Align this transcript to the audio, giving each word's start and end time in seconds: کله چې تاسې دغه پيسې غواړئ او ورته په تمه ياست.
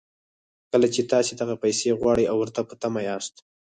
کله 0.71 0.87
چې 0.93 1.01
تاسې 1.11 1.31
دغه 1.41 1.55
پيسې 1.63 1.97
غواړئ 1.99 2.25
او 2.31 2.37
ورته 2.39 2.61
په 2.67 2.73
تمه 2.81 3.01
ياست. 3.09 3.35